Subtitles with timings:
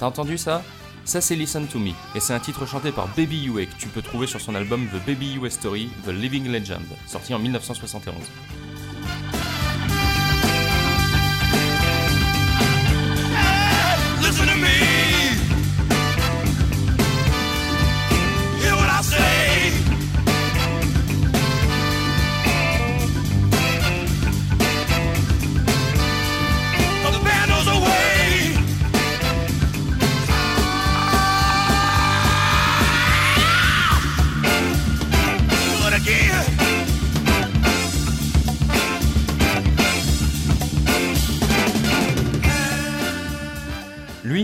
[0.00, 0.62] T'as entendu ça?
[1.04, 3.88] Ça c'est Listen to Me, et c'est un titre chanté par Baby UA que tu
[3.88, 8.14] peux trouver sur son album The Baby UA Story, The Living Legend, sorti en 1971.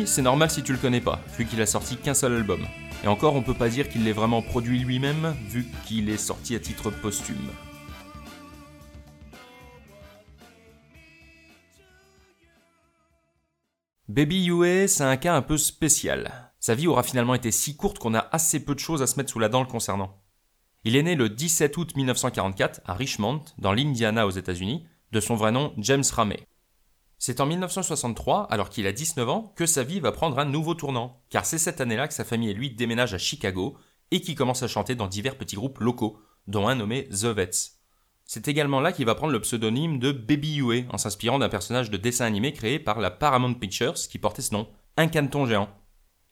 [0.07, 2.65] C'est normal si tu le connais pas, vu qu'il a sorti qu'un seul album.
[3.03, 6.55] Et encore, on peut pas dire qu'il l'ait vraiment produit lui-même, vu qu'il est sorti
[6.55, 7.51] à titre posthume.
[14.09, 16.53] Baby UA, c'est un cas un peu spécial.
[16.61, 19.17] Sa vie aura finalement été si courte qu'on a assez peu de choses à se
[19.17, 20.23] mettre sous la dent le concernant.
[20.85, 25.35] Il est né le 17 août 1944 à Richmond, dans l'Indiana aux États-Unis, de son
[25.35, 26.47] vrai nom James Ramey.
[27.19, 30.75] C'est en 1963, alors qu'il a 19 ans, que sa vie va prendre un nouveau
[30.75, 33.77] tournant, car c'est cette année-là que sa famille et lui déménagent à Chicago
[34.11, 37.73] et qu'il commence à chanter dans divers petits groupes locaux, dont un nommé The Vets.
[38.25, 41.91] C'est également là qu'il va prendre le pseudonyme de Baby Huey en s'inspirant d'un personnage
[41.91, 45.69] de dessin animé créé par la Paramount Pictures qui portait ce nom, un caneton géant.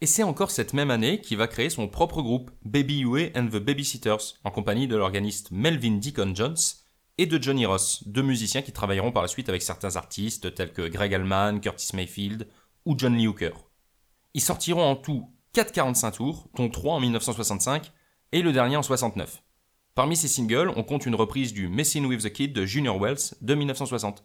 [0.01, 3.47] Et c'est encore cette même année qu'il va créer son propre groupe, Baby Huey and
[3.47, 6.57] the Babysitters, en compagnie de l'organiste Melvin Deacon Jones,
[7.19, 10.73] et de Johnny Ross, deux musiciens qui travailleront par la suite avec certains artistes tels
[10.73, 12.49] que Greg Allman, Curtis Mayfield
[12.85, 13.53] ou John Lee Hooker.
[14.35, 17.93] Ils sortiront en tout 4 45 tours, dont 3 en 1965
[18.33, 19.43] et le dernier en 69.
[19.95, 23.35] Parmi ces singles, on compte une reprise du Messing with the Kid de Junior Wells
[23.41, 24.25] de 1960.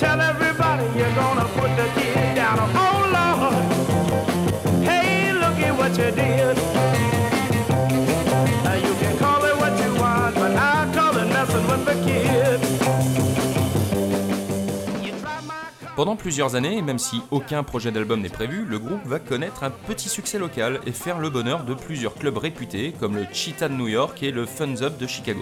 [0.00, 0.49] Pendant
[16.20, 20.10] plusieurs années, même si aucun projet d'album n'est prévu, le groupe va connaître un petit
[20.10, 23.88] succès local et faire le bonheur de plusieurs clubs réputés comme le Cheetah de New
[23.88, 25.40] York et le Fun's Up de Chicago.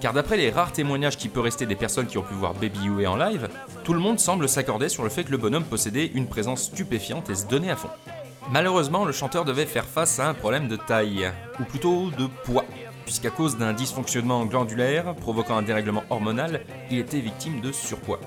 [0.00, 2.86] Car d'après les rares témoignages qui peut rester des personnes qui ont pu voir Baby
[2.86, 3.48] Huey en live,
[3.84, 7.30] tout le monde semble s'accorder sur le fait que le bonhomme possédait une présence stupéfiante
[7.30, 7.90] et se donnait à fond.
[8.50, 12.64] Malheureusement, le chanteur devait faire face à un problème de taille, ou plutôt de poids,
[13.04, 18.20] puisqu'à cause d'un dysfonctionnement glandulaire provoquant un dérèglement hormonal, il était victime de surpoids.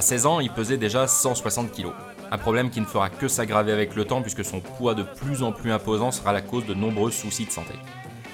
[0.00, 1.88] À 16 ans, il pesait déjà 160 kg.
[2.30, 5.42] Un problème qui ne fera que s'aggraver avec le temps puisque son poids de plus
[5.42, 7.74] en plus imposant sera la cause de nombreux soucis de santé.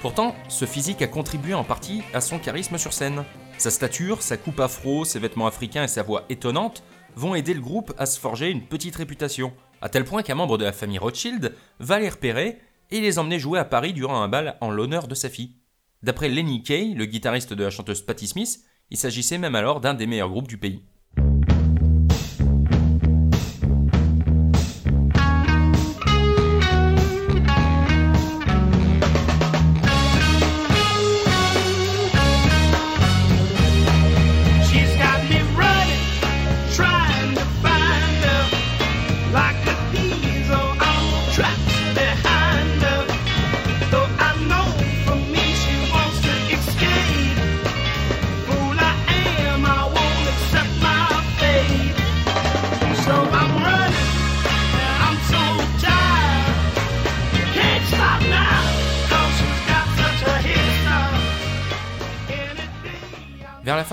[0.00, 3.24] Pourtant, ce physique a contribué en partie à son charisme sur scène.
[3.58, 6.84] Sa stature, sa coupe afro, ses vêtements africains et sa voix étonnante
[7.16, 9.52] vont aider le groupe à se forger une petite réputation,
[9.82, 12.60] à tel point qu'un membre de la famille Rothschild va les repérer
[12.92, 15.56] et les emmener jouer à Paris durant un bal en l'honneur de sa fille.
[16.04, 18.60] D'après Lenny Kay, le guitariste de la chanteuse Patti Smith,
[18.90, 20.84] il s'agissait même alors d'un des meilleurs groupes du pays.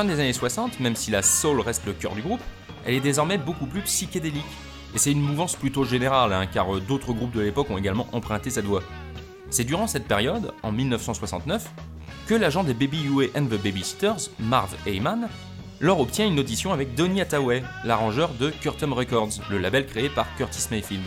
[0.06, 2.42] Des années 60, même si la soul reste le cœur du groupe,
[2.86, 4.44] elle est désormais beaucoup plus psychédélique.
[4.96, 8.50] Et c'est une mouvance plutôt générale, hein, car d'autres groupes de l'époque ont également emprunté
[8.50, 8.84] cette voie.
[9.50, 11.70] C'est durant cette période, en 1969,
[12.28, 15.28] que l'agent des Baby UA and the Babysitters, Marv Heyman,
[15.80, 20.28] leur obtient une audition avec Donny Hathaway, l'arrangeur de Curtum Records, le label créé par
[20.38, 21.04] Curtis Mayfield.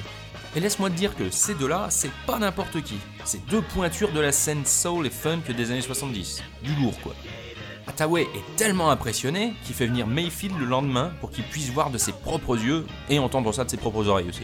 [0.55, 2.97] Et laisse-moi te dire que ces deux-là, c'est pas n'importe qui.
[3.25, 6.43] C'est deux pointures de la scène soul et funk des années 70.
[6.63, 7.15] Du lourd quoi.
[7.97, 11.97] Hathaway est tellement impressionné qu'il fait venir Mayfield le lendemain pour qu'il puisse voir de
[11.97, 14.43] ses propres yeux et entendre ça de ses propres oreilles aussi.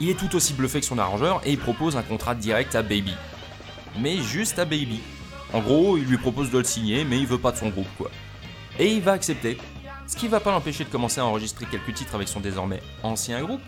[0.00, 2.82] Il est tout aussi bluffé que son arrangeur et il propose un contrat direct à
[2.82, 3.12] Baby.
[4.00, 5.00] Mais juste à Baby.
[5.52, 7.90] En gros, il lui propose de le signer, mais il veut pas de son groupe
[7.98, 8.10] quoi.
[8.78, 9.58] Et il va accepter.
[10.06, 13.42] Ce qui va pas l'empêcher de commencer à enregistrer quelques titres avec son désormais ancien
[13.42, 13.60] groupe.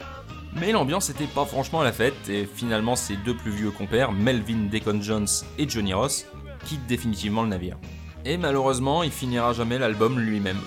[0.55, 4.13] Mais l'ambiance était pas franchement à la fête, et finalement ses deux plus vieux compères,
[4.13, 5.29] Melvin Deacon Jones
[5.59, 6.25] et Johnny Ross,
[6.65, 7.77] quittent définitivement le navire.
[8.25, 10.61] Et malheureusement, il finira jamais l'album lui-même.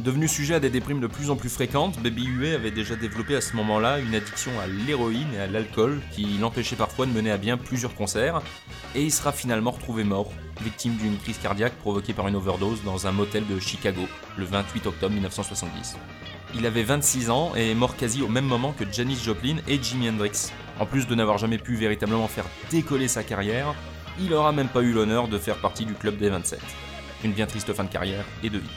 [0.00, 3.34] Devenu sujet à des déprimes de plus en plus fréquentes, Baby Huey avait déjà développé
[3.34, 7.30] à ce moment-là une addiction à l'héroïne et à l'alcool qui l'empêchait parfois de mener
[7.30, 8.42] à bien plusieurs concerts,
[8.94, 10.30] et il sera finalement retrouvé mort,
[10.62, 14.02] victime d'une crise cardiaque provoquée par une overdose dans un motel de Chicago,
[14.36, 15.96] le 28 octobre 1970.
[16.54, 19.82] Il avait 26 ans et est mort quasi au même moment que Janis Joplin et
[19.82, 20.50] Jimi Hendrix.
[20.78, 23.74] En plus de n'avoir jamais pu véritablement faire décoller sa carrière,
[24.20, 26.60] il aura même pas eu l'honneur de faire partie du club des 27.
[27.24, 28.68] Une bien triste fin de carrière et de vie.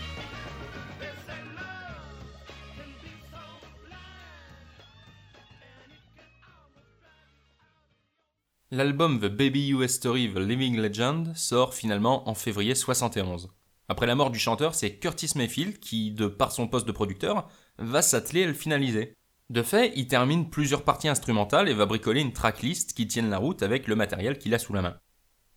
[8.72, 13.50] L'album The Baby US Story The Living Legend sort finalement en février 71.
[13.88, 17.50] Après la mort du chanteur, c'est Curtis Mayfield qui, de par son poste de producteur,
[17.80, 19.16] va s'atteler à le finaliser.
[19.50, 23.40] De fait, il termine plusieurs parties instrumentales et va bricoler une tracklist qui tienne la
[23.40, 25.00] route avec le matériel qu'il a sous la main.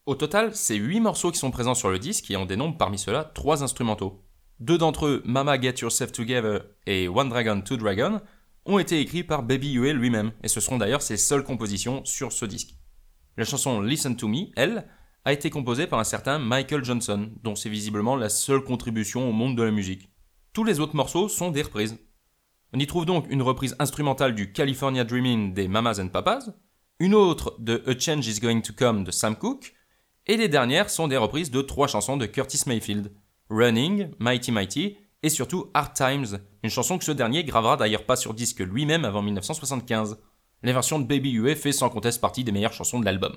[0.05, 2.99] Au total, c'est 8 morceaux qui sont présents sur le disque et on dénombre parmi
[2.99, 4.25] ceux-là 3 instrumentaux.
[4.59, 8.21] Deux d'entre eux, Mama Get Yourself Together et One Dragon, Two Dragon,
[8.65, 12.33] ont été écrits par Baby Huey lui-même, et ce seront d'ailleurs ses seules compositions sur
[12.33, 12.75] ce disque.
[13.37, 14.89] La chanson Listen to Me, elle,
[15.25, 19.33] a été composée par un certain Michael Johnson, dont c'est visiblement la seule contribution au
[19.33, 20.11] monde de la musique.
[20.53, 21.97] Tous les autres morceaux sont des reprises.
[22.73, 26.51] On y trouve donc une reprise instrumentale du California Dreaming des Mamas and Papas,
[26.99, 29.75] une autre de A Change is Going to Come de Sam Cooke,
[30.27, 33.13] et les dernières sont des reprises de trois chansons de Curtis Mayfield,
[33.51, 38.17] Running, Mighty Mighty et surtout Hard Times, une chanson que ce dernier gravera d'ailleurs pas
[38.17, 40.19] sur disque lui-même avant 1975.
[40.63, 43.35] Les versions de Baby UA fait sans conteste partie des meilleures chansons de l'album.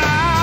[0.00, 0.35] time.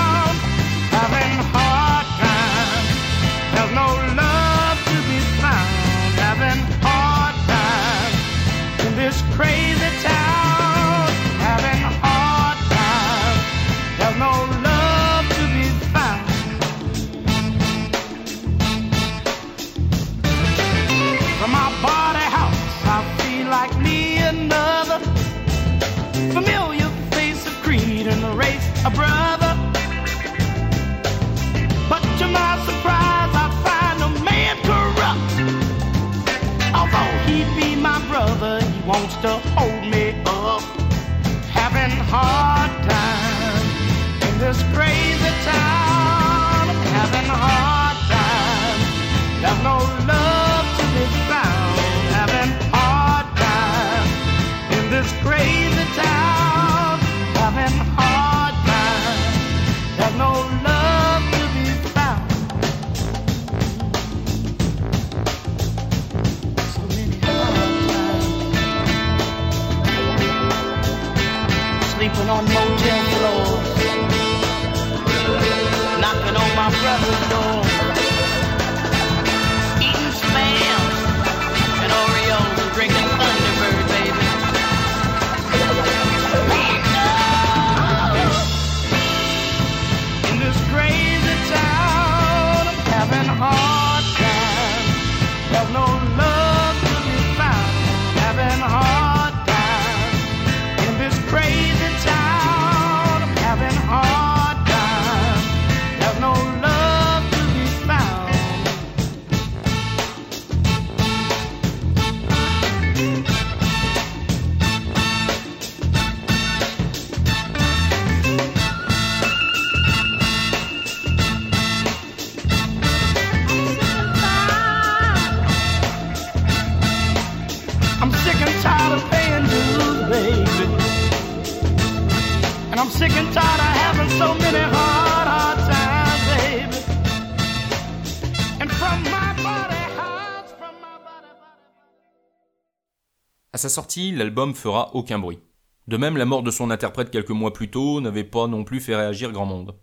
[143.54, 145.38] À sa sortie, l'album fera aucun bruit.
[145.86, 148.80] De même, la mort de son interprète quelques mois plus tôt n'avait pas non plus
[148.80, 149.76] fait réagir grand monde.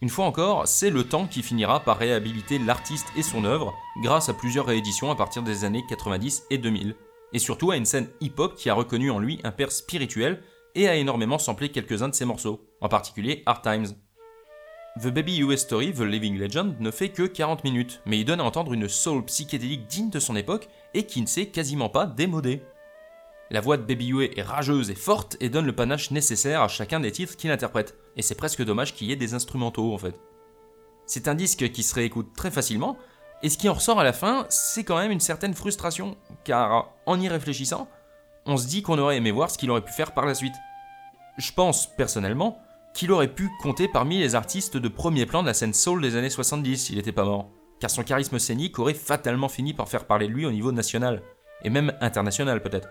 [0.00, 4.28] Une fois encore, c'est le temps qui finira par réhabiliter l'artiste et son œuvre grâce
[4.28, 6.96] à plusieurs rééditions à partir des années 90 et 2000,
[7.32, 10.42] et surtout à une scène hip-hop qui a reconnu en lui un père spirituel
[10.74, 13.94] et a énormément samplé quelques-uns de ses morceaux, en particulier Hard Times.
[15.00, 18.40] The Baby US Story, The Living Legend, ne fait que 40 minutes, mais il donne
[18.40, 22.06] à entendre une soul psychédélique digne de son époque et qui ne s'est quasiment pas
[22.06, 22.64] démodée.
[23.52, 26.68] La voix de Baby Huey est rageuse et forte et donne le panache nécessaire à
[26.68, 29.98] chacun des titres qu'il interprète, et c'est presque dommage qu'il y ait des instrumentaux en
[29.98, 30.14] fait.
[31.04, 32.96] C'est un disque qui se réécoute très facilement,
[33.42, 36.92] et ce qui en ressort à la fin, c'est quand même une certaine frustration, car
[37.06, 37.88] en y réfléchissant,
[38.46, 40.54] on se dit qu'on aurait aimé voir ce qu'il aurait pu faire par la suite.
[41.36, 42.58] Je pense, personnellement,
[42.94, 46.14] qu'il aurait pu compter parmi les artistes de premier plan de la scène soul des
[46.14, 50.06] années 70 s'il n'était pas mort, car son charisme scénique aurait fatalement fini par faire
[50.06, 51.22] parler de lui au niveau national,
[51.64, 52.88] et même international peut-être.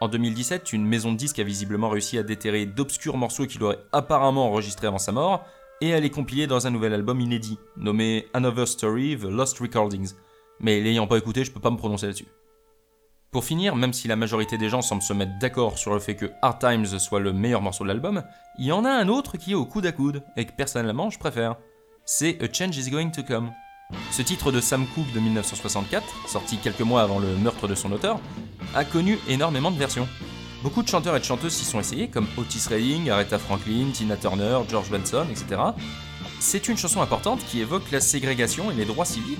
[0.00, 3.78] En 2017, une maison de disques a visiblement réussi à déterrer d'obscurs morceaux qu'il aurait
[3.92, 5.44] apparemment enregistrés avant sa mort
[5.80, 10.12] et à les compiler dans un nouvel album inédit, nommé Another Story, The Lost Recordings.
[10.60, 12.28] Mais l'ayant pas écouté, je peux pas me prononcer là-dessus.
[13.30, 16.14] Pour finir, même si la majorité des gens semblent se mettre d'accord sur le fait
[16.14, 18.22] que Hard Times soit le meilleur morceau de l'album,
[18.58, 21.10] il y en a un autre qui est au coude à coude, et que personnellement
[21.10, 21.56] je préfère.
[22.04, 23.50] C'est A Change is Going to Come.
[24.12, 27.90] Ce titre de Sam Cooke de 1964, sorti quelques mois avant le meurtre de son
[27.90, 28.20] auteur,
[28.74, 30.08] a connu énormément de versions.
[30.62, 34.16] Beaucoup de chanteurs et de chanteuses s'y sont essayés, comme Otis Redding, Aretha Franklin, Tina
[34.16, 35.60] Turner, George Benson, etc.
[36.40, 39.38] C'est une chanson importante qui évoque la ségrégation et les droits civiques,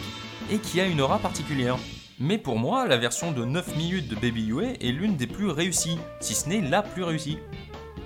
[0.50, 1.78] et qui a une aura particulière.
[2.20, 5.48] Mais pour moi, la version de 9 minutes de Baby Huey est l'une des plus
[5.48, 7.38] réussies, si ce n'est la plus réussie.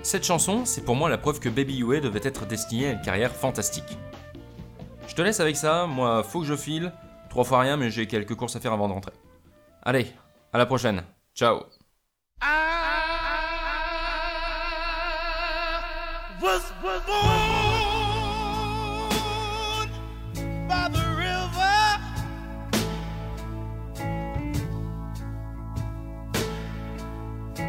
[0.01, 3.01] Cette chanson, c'est pour moi la preuve que Baby Huey devait être destiné à une
[3.01, 3.97] carrière fantastique.
[5.07, 6.93] Je te laisse avec ça, moi faut que je file,
[7.29, 9.11] trois fois rien mais j'ai quelques courses à faire avant de rentrer.
[9.83, 10.07] Allez,
[10.51, 11.03] à la prochaine,
[11.33, 11.65] ciao.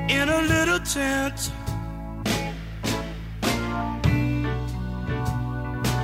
[0.09, 1.53] In a little tent.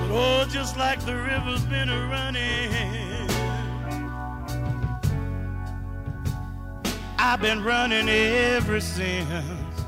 [0.08, 3.15] But oh, just like the river's been a running.
[7.28, 9.80] I've been running ever since.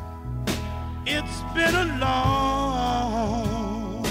[1.07, 4.05] It's been a long,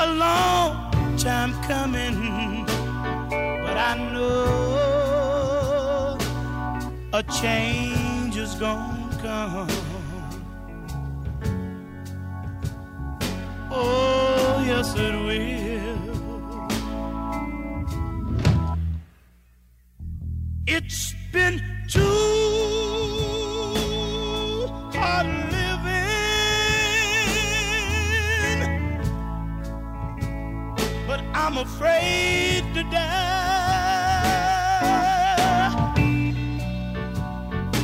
[0.00, 2.66] a long time coming,
[3.30, 6.18] but I know
[7.12, 9.68] a change is gonna come.
[13.70, 15.57] Oh, yes, it will.
[20.80, 22.00] It's been too
[24.94, 26.20] hard living,
[31.08, 33.08] but I'm afraid to die.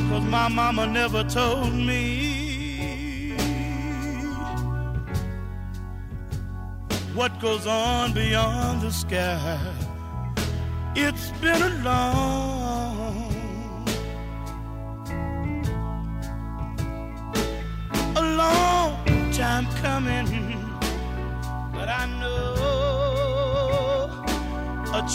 [0.08, 3.32] Cause my mama never told me
[7.12, 9.58] what goes on beyond the sky.
[10.94, 12.63] It's been a long,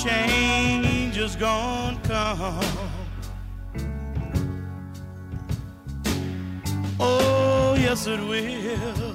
[0.03, 2.59] change is gonna come.
[6.99, 9.08] Oh, yes, it will.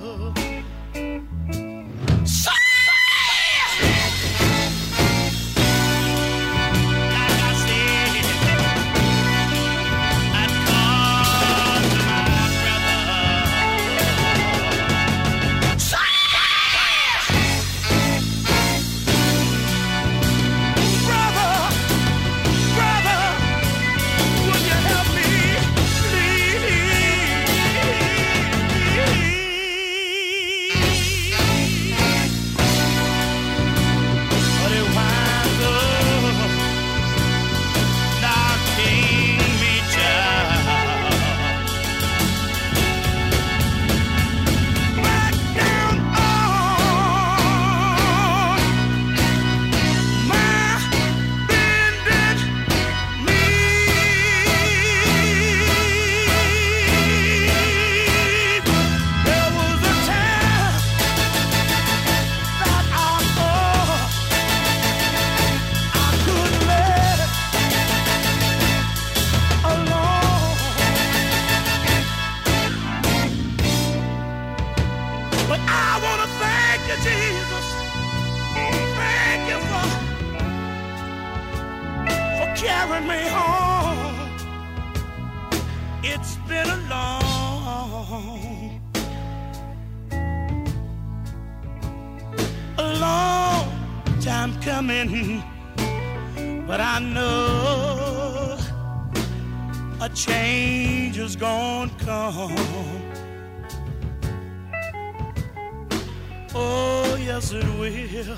[107.34, 108.36] Yes, it will.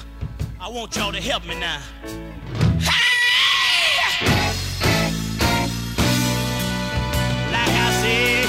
[0.59, 1.81] I want y'all to help me now.
[2.81, 3.17] Hey!
[7.53, 8.46] Like I said,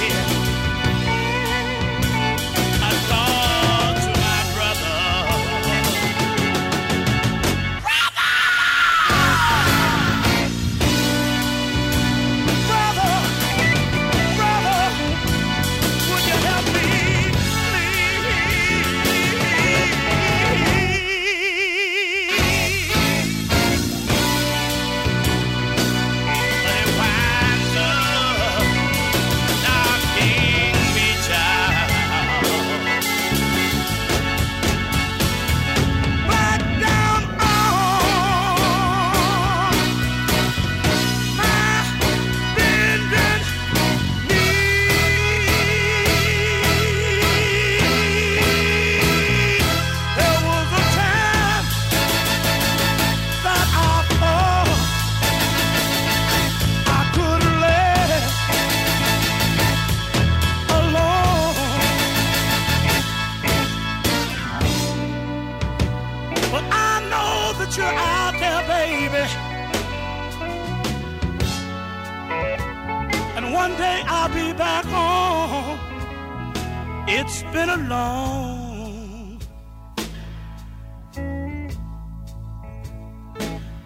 [77.09, 79.41] It's been a long,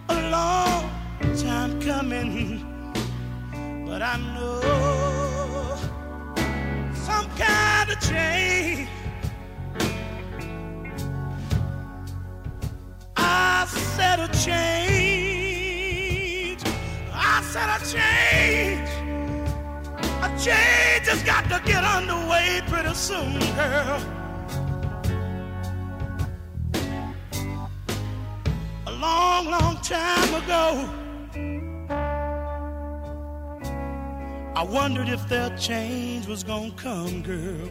[0.08, 0.90] a long
[1.36, 2.66] time coming.
[3.86, 5.76] But I know
[6.94, 8.88] some kind of change.
[13.16, 14.81] I said a change.
[21.12, 24.00] Has got to get underway pretty soon, girl.
[28.86, 30.88] A long, long time ago,
[34.56, 37.68] I wondered if that change was gonna come, girl.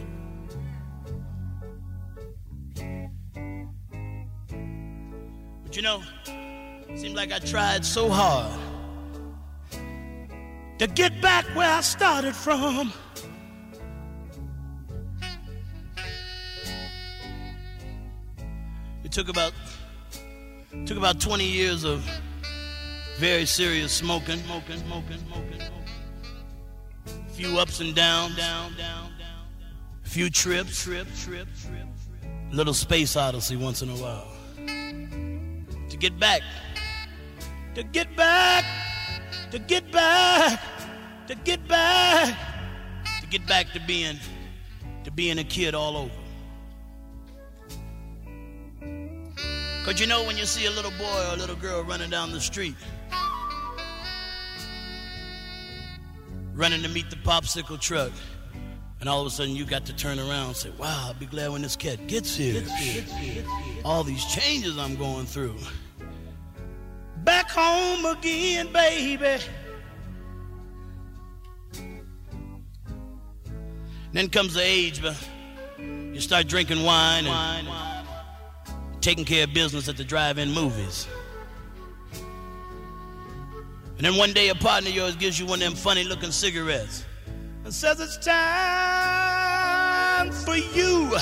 [5.64, 6.04] But you know,
[6.96, 8.60] seemed like I tried so hard
[10.78, 12.94] to get back where I started from.
[19.12, 19.52] It took about
[20.86, 22.02] took about 20 years of
[23.18, 27.26] very serious smoking, smoking, smoking, smoking, smoking.
[27.28, 29.48] A few ups and downs, down, down, down.
[30.06, 31.88] A few trips, trip, trip, trip.
[32.54, 34.32] Little space odyssey once in a while.
[34.56, 36.42] To get back,
[37.76, 38.64] to get back,
[39.52, 40.58] to get back,
[41.28, 42.38] to get back,
[43.20, 44.18] to get back to being,
[45.04, 46.21] to being a kid all over.
[49.84, 52.32] Cause you know when you see a little boy or a little girl running down
[52.32, 52.76] the street,
[56.54, 58.12] running to meet the popsicle truck,
[59.00, 61.26] and all of a sudden you got to turn around and say, wow, I'll be
[61.26, 62.64] glad when this cat gets here.
[63.84, 65.56] All these changes I'm going through.
[67.24, 69.44] Back home again, baby.
[74.14, 75.18] Then comes the age, but
[75.80, 77.91] you start drinking wine and
[79.02, 81.08] taking care of business at the drive-in movies.
[83.98, 87.04] And then one day a partner of yours gives you one of them funny-looking cigarettes
[87.64, 88.72] and says it's time
[90.32, 91.16] for you,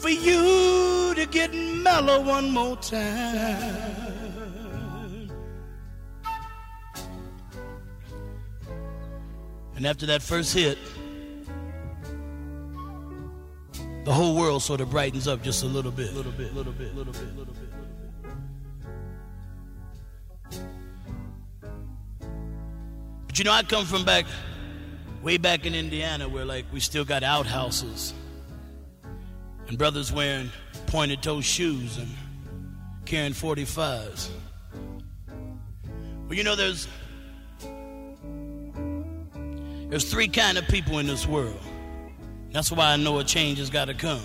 [0.00, 4.14] for you to get mellow one more time.
[9.76, 10.78] And after that first hit,
[14.06, 16.14] the whole world sort of brightens up just a little bit.
[16.14, 17.82] Little bit, little bit, little bit, little bit, little
[20.50, 20.60] bit.
[23.26, 24.26] But you know, I come from back,
[25.24, 28.14] way back in Indiana, where like we still got outhouses,
[29.66, 30.52] and brothers wearing
[30.86, 32.08] pointed toe shoes and
[33.06, 34.28] carrying 45s.
[36.28, 36.86] Well, you know, there's
[39.88, 41.58] there's three kind of people in this world.
[42.52, 44.20] That's why I know a change has got to come.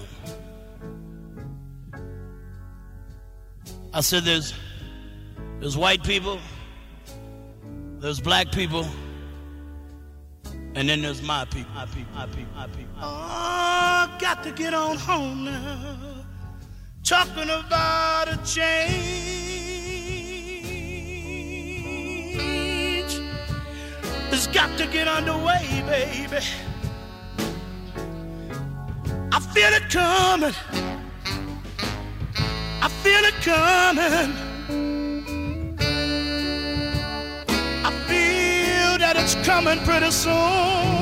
[3.93, 4.53] I said there's
[5.59, 6.39] there's white people,
[7.99, 8.87] There's black people,
[10.75, 11.71] and then there's my people.
[11.73, 12.93] My people, my people, my people.
[12.97, 16.25] Oh, got to get on home now.
[17.03, 19.21] Talking about a change.
[24.31, 26.43] It's got to get underway, baby.
[29.33, 30.53] I feel it coming.
[32.81, 34.35] I feel it coming.
[37.85, 41.00] I feel that it's coming pretty soon.